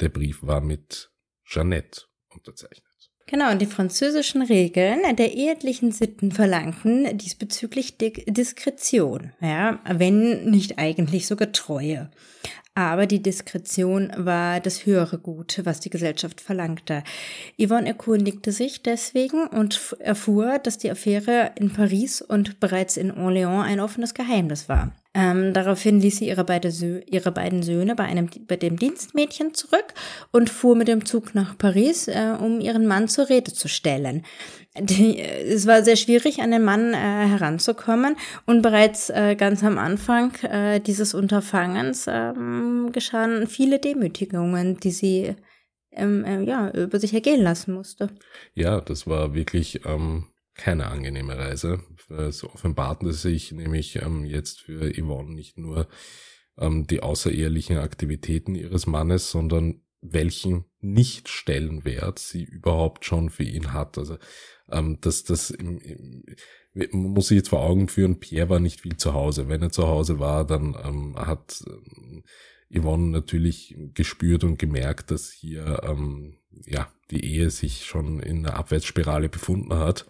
[0.00, 1.12] Der Brief war mit
[1.44, 2.87] Jeannette unterzeichnet.
[3.30, 11.26] Genau, und die französischen Regeln der ehelichen Sitten verlangten diesbezüglich Diskretion, ja, wenn nicht eigentlich
[11.26, 12.08] sogar Treue.
[12.74, 17.02] Aber die Diskretion war das höhere Gut, was die Gesellschaft verlangte.
[17.60, 23.64] Yvonne erkundigte sich deswegen und erfuhr, dass die Affäre in Paris und bereits in Orléans
[23.64, 24.92] ein offenes Geheimnis war.
[25.18, 26.68] Ähm, daraufhin ließ sie ihre, beide
[27.06, 29.92] ihre, beiden Söhne bei, einem, bei dem Dienstmädchen zurück
[30.30, 34.24] und fuhr mit dem Zug nach Paris, äh, um ihren Mann zur Rede zu stellen.
[34.78, 38.14] Die, es war sehr schwierig, an den Mann äh, heranzukommen
[38.46, 45.34] und bereits äh, ganz am Anfang äh, dieses Unterfangens ähm, geschahen viele Demütigungen, die sie
[45.90, 48.10] ähm, äh, ja, über sich ergehen lassen musste.
[48.54, 50.26] Ja, das war wirklich ähm,
[50.58, 51.80] keine angenehme Reise.
[52.10, 55.88] Es offenbarte sich nämlich ähm, jetzt für Yvonne nicht nur
[56.58, 63.98] ähm, die außerehelichen Aktivitäten ihres Mannes, sondern welchen Nicht-Stellenwert sie überhaupt schon für ihn hat.
[63.98, 64.18] Also
[64.70, 66.24] ähm, das, das im, im,
[66.74, 69.48] man muss sich jetzt vor Augen führen, Pierre war nicht viel zu Hause.
[69.48, 72.24] Wenn er zu Hause war, dann ähm, hat ähm,
[72.70, 78.56] Yvonne natürlich gespürt und gemerkt, dass hier ähm, ja die Ehe sich schon in einer
[78.56, 80.06] Abwärtsspirale befunden hat.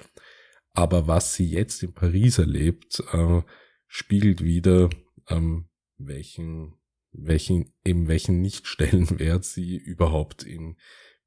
[0.73, 3.43] Aber was sie jetzt in Paris erlebt, äh,
[3.87, 4.91] spiegelt wieder,
[5.29, 6.75] ähm, welchen,
[7.13, 10.77] welchen, eben welchen Nichtstellenwert sie überhaupt in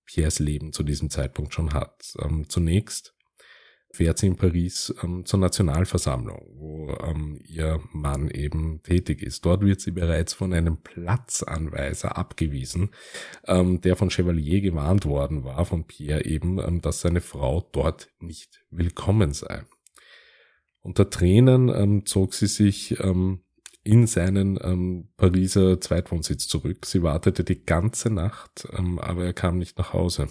[0.05, 2.13] Pierres Leben zu diesem Zeitpunkt schon hat.
[2.19, 3.15] Ähm, zunächst
[3.93, 9.45] fährt sie in Paris ähm, zur Nationalversammlung, wo ähm, ihr Mann eben tätig ist.
[9.45, 12.89] Dort wird sie bereits von einem Platzanweiser abgewiesen,
[13.47, 18.09] ähm, der von Chevalier gewarnt worden war, von Pierre eben, ähm, dass seine Frau dort
[18.19, 19.63] nicht willkommen sei.
[20.81, 23.41] Unter Tränen ähm, zog sie sich ähm,
[23.83, 26.85] in seinen ähm, Pariser Zweitwohnsitz zurück.
[26.85, 30.27] Sie wartete die ganze Nacht, ähm, aber er kam nicht nach Hause.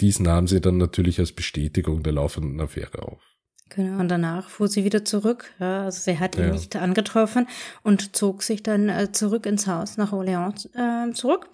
[0.00, 3.22] Dies nahm sie dann natürlich als Bestätigung der laufenden Affäre auf.
[3.70, 5.52] Genau, und danach fuhr sie wieder zurück.
[5.60, 6.50] Ja, also sie hat ihn ja.
[6.50, 7.46] nicht angetroffen
[7.82, 11.48] und zog sich dann äh, zurück ins Haus nach Orléans äh, zurück.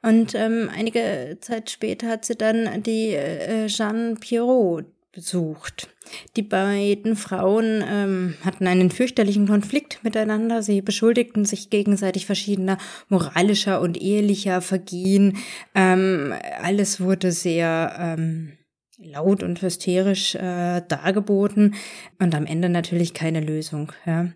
[0.00, 4.84] Und ähm, einige Zeit später hat sie dann die äh, Jeanne Pierrot
[5.18, 5.88] besucht.
[6.36, 10.62] Die beiden Frauen ähm, hatten einen fürchterlichen Konflikt miteinander.
[10.62, 15.38] Sie beschuldigten sich gegenseitig verschiedener moralischer und ehelicher Vergehen.
[15.74, 18.58] Ähm, alles wurde sehr ähm,
[18.96, 21.74] laut und hysterisch äh, dargeboten
[22.20, 23.90] und am Ende natürlich keine Lösung.
[24.06, 24.28] Ja.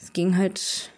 [0.00, 0.92] Es ging halt.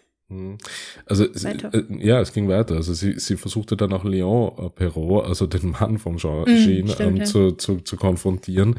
[1.07, 2.77] Also äh, ja, es ging weiter.
[2.77, 6.87] Also sie, sie versuchte dann auch Leon äh, Perrault, also den Mann von Jean, mm,
[6.87, 7.25] Jean ähm, ja.
[7.25, 8.79] zu, zu, zu konfrontieren.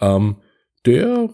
[0.00, 0.36] Ähm,
[0.84, 1.30] der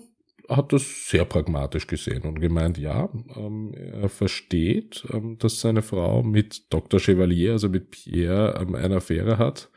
[0.48, 6.22] hat das sehr pragmatisch gesehen und gemeint, ja, ähm, er versteht, ähm, dass seine Frau
[6.22, 7.00] mit Dr.
[7.00, 9.70] Chevalier, also mit Pierre, ähm, eine Affäre hat.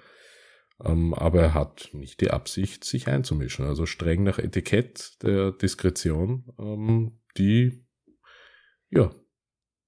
[0.83, 3.65] Ähm, aber er hat nicht die Absicht, sich einzumischen.
[3.65, 6.45] Also streng nach Etikett der Diskretion,
[7.37, 7.83] die,
[8.89, 9.11] ja,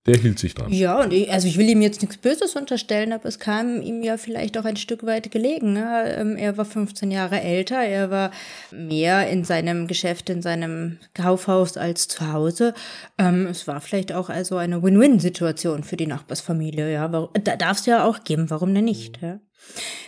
[0.06, 0.72] der hielt sich dran.
[0.72, 4.04] Ja, und ich, also ich will ihm jetzt nichts Böses unterstellen, aber es kam ihm
[4.04, 5.74] ja vielleicht auch ein Stück weit gelegen.
[5.74, 6.16] Ne?
[6.18, 8.32] Ähm, er war 15 Jahre älter, er war
[8.72, 12.74] mehr in seinem Geschäft, in seinem Kaufhaus als zu Hause.
[13.18, 16.91] Ähm, es war vielleicht auch also eine Win-Win-Situation für die Nachbarsfamilie.
[16.91, 19.22] Ja, da darf es ja auch geben, warum denn nicht?
[19.22, 19.39] Ja?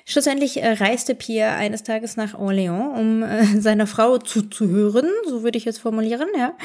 [0.07, 5.57] Schlussendlich äh, reiste Pierre eines Tages nach Orléans, um äh, seiner Frau zuzuhören, so würde
[5.57, 6.55] ich jetzt formulieren, ja.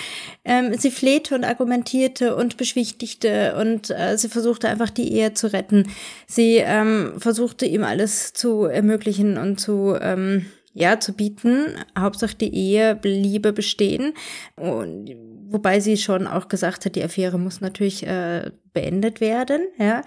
[0.45, 5.53] Ähm, sie flehte und argumentierte und beschwichtigte und äh, sie versuchte einfach die Ehe zu
[5.53, 5.88] retten.
[6.26, 11.64] Sie ähm, versuchte ihm alles zu ermöglichen und zu, ähm, ja, zu bieten.
[11.99, 14.12] Hauptsache die Ehe bliebe bestehen.
[14.57, 15.16] Und,
[15.49, 20.03] wobei sie schon auch gesagt hat, die Affäre muss natürlich äh, beendet werden, ja.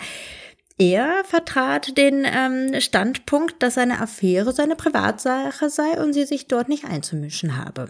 [0.84, 6.68] Er vertrat den ähm, Standpunkt, dass seine Affäre seine Privatsache sei und sie sich dort
[6.68, 7.88] nicht einzumischen habe.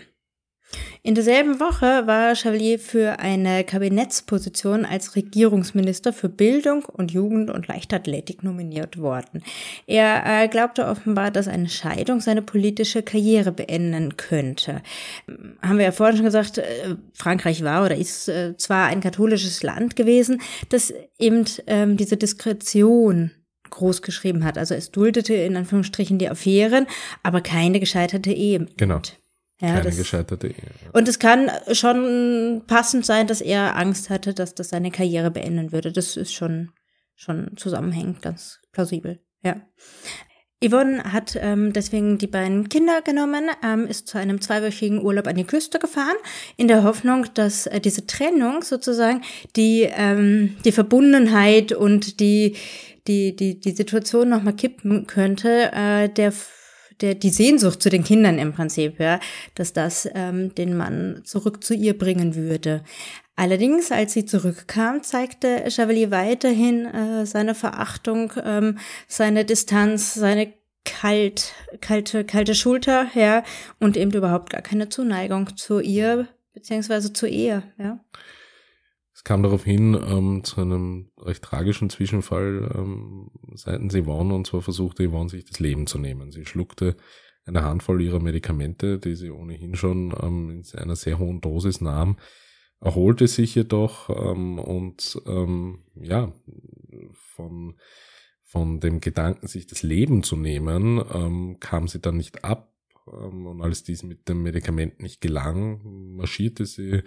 [1.06, 7.68] In derselben Woche war Chevalier für eine Kabinettsposition als Regierungsminister für Bildung und Jugend und
[7.68, 9.44] Leichtathletik nominiert worden.
[9.86, 14.82] Er äh, glaubte offenbar, dass eine Scheidung seine politische Karriere beenden könnte.
[15.62, 19.62] Haben wir ja vorhin schon gesagt, äh, Frankreich war oder ist äh, zwar ein katholisches
[19.62, 23.32] Land gewesen, das eben ähm, diese Diskretion
[23.70, 24.58] groß geschrieben hat.
[24.58, 26.88] Also es duldete in Anführungsstrichen die Affären,
[27.24, 28.68] aber keine gescheiterte Ehe.
[28.78, 29.02] Genau.
[29.64, 30.72] Ja, Keine das, gescheiterte Ehe.
[30.92, 35.72] Und es kann schon passend sein, dass er Angst hatte, dass das seine Karriere beenden
[35.72, 35.94] würde.
[35.94, 36.72] Das ist schon,
[37.16, 39.22] schon zusammenhängend, ganz plausibel.
[39.42, 39.62] Ja.
[40.62, 45.38] Yvonne hat ähm, deswegen die beiden Kinder genommen, ähm, ist zu einem zweiwöchigen Urlaub an
[45.38, 46.18] die Küste gefahren,
[46.58, 49.22] in der Hoffnung, dass äh, diese Trennung sozusagen
[49.56, 52.58] die, ähm, die Verbundenheit und die,
[53.08, 56.34] die, die, die Situation nochmal kippen könnte, äh, der
[57.02, 59.20] der, die Sehnsucht zu den Kindern im Prinzip, ja,
[59.56, 62.84] dass das ähm, den Mann zurück zu ihr bringen würde.
[63.36, 68.78] Allerdings, als sie zurückkam, zeigte Chevalier weiterhin äh, seine Verachtung, ähm,
[69.08, 70.54] seine Distanz, seine
[70.86, 73.44] kalt, kalte, kalte Schulter, ja,
[73.80, 78.00] und eben überhaupt gar keine Zuneigung zu ihr, beziehungsweise zur Ehe, ja.
[79.24, 84.62] Es kam darauf hin ähm, zu einem recht tragischen Zwischenfall ähm, seitens Yvonne und zwar
[84.62, 86.34] versuchte Yvonne sich das Leben zu nehmen.
[86.34, 86.98] Sie schluckte
[87.46, 92.18] eine Handvoll ihrer Medikamente, die sie ohnehin schon ähm, in einer sehr hohen Dosis nahm,
[92.82, 96.34] erholte sich jedoch ähm, und ähm, ja,
[97.14, 97.76] von,
[98.44, 102.74] von dem Gedanken, sich das Leben zu nehmen, ähm, kam sie dann nicht ab.
[103.08, 105.80] Ähm, und als dies mit dem Medikament nicht gelang,
[106.18, 107.04] marschierte sie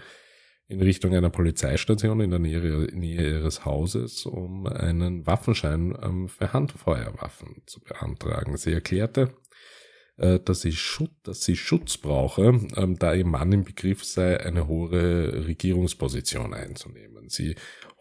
[0.69, 6.53] in Richtung einer Polizeistation in der Nähe, Nähe ihres Hauses, um einen Waffenschein ähm, für
[6.53, 8.57] Handfeuerwaffen zu beantragen.
[8.57, 9.33] Sie erklärte,
[10.17, 14.41] äh, dass, sie Schutz, dass sie Schutz brauche, ähm, da ihr Mann im Begriff sei,
[14.41, 17.29] eine hohe Regierungsposition einzunehmen.
[17.29, 17.55] Sie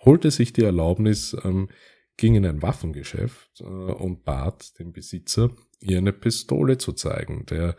[0.03, 1.69] holte sich die Erlaubnis, ähm,
[2.17, 5.51] ging in ein Waffengeschäft äh, und bat den Besitzer,
[5.81, 7.75] ihr eine Pistole zu zeigen, der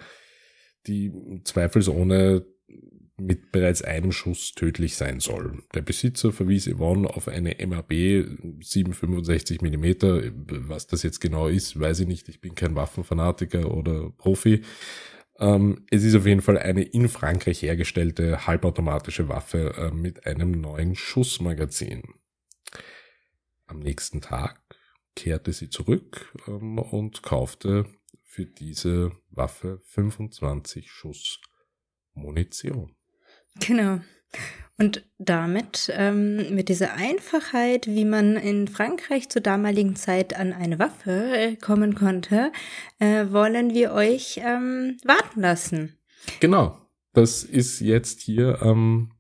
[0.87, 1.13] die
[1.43, 2.47] zweifelsohne
[3.19, 5.63] mit bereits einem Schuss tödlich sein soll.
[5.75, 7.93] Der Besitzer verwies Yvonne auf eine MAB
[8.61, 10.69] 765 mm.
[10.69, 12.29] Was das jetzt genau ist, weiß ich nicht.
[12.29, 14.63] Ich bin kein Waffenfanatiker oder Profi.
[15.39, 20.51] Ähm, es ist auf jeden Fall eine in Frankreich hergestellte halbautomatische Waffe äh, mit einem
[20.53, 22.03] neuen Schussmagazin.
[23.67, 24.61] Am nächsten Tag
[25.15, 27.87] kehrte sie zurück ähm, und kaufte
[28.23, 31.41] für diese Waffe 25 Schuss
[32.15, 32.96] Munition.
[33.61, 34.01] Genau.
[34.79, 40.79] Und damit, ähm, mit dieser Einfachheit, wie man in Frankreich zur damaligen Zeit an eine
[40.79, 42.53] Waffe äh, kommen konnte,
[42.99, 45.97] äh, wollen wir euch ähm, warten lassen.
[46.41, 46.79] Genau.
[47.15, 49.16] Das ist jetzt hier am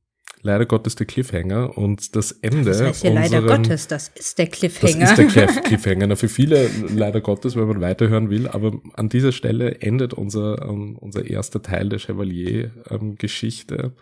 [0.47, 2.71] leider Gottes der Cliffhanger und das Ende.
[2.71, 5.01] Das heißt ja leider Gottes, das ist der Cliffhanger.
[5.01, 6.07] Das ist der Cliffhanger.
[6.07, 10.67] Na, für viele leider Gottes, wenn man weiterhören will, aber an dieser Stelle endet unser,
[10.69, 13.93] um, unser erster Teil der Chevalier-Geschichte ähm,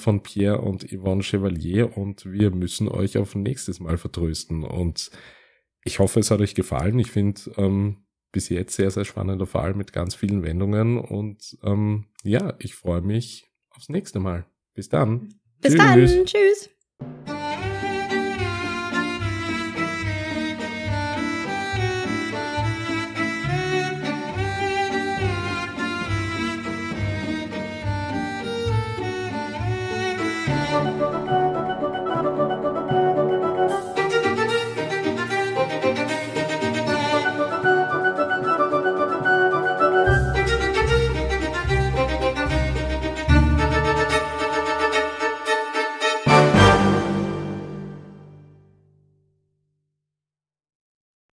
[0.00, 5.10] von Pierre und Yvonne Chevalier und wir müssen euch auf nächstes Mal vertrösten und
[5.84, 6.98] ich hoffe, es hat euch gefallen.
[6.98, 7.98] Ich finde ähm,
[8.32, 13.02] bis jetzt sehr, sehr spannender Fall mit ganz vielen Wendungen und ähm, ja, ich freue
[13.02, 14.46] mich aufs nächste Mal.
[14.74, 15.28] Bis dann.
[15.60, 15.78] Bis Tschüss.
[15.78, 16.26] dann.
[16.26, 16.70] Tschüss.